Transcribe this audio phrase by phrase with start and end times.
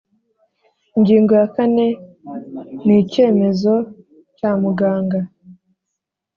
[0.97, 1.85] ingingo ya kane
[2.85, 3.73] n icyemezo
[4.37, 5.19] cya muganga